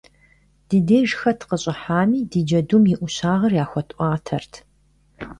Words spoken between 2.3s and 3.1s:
ди джэдум и